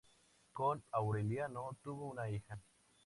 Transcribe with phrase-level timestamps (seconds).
[0.53, 2.59] Con Aureliano tuvo una hija.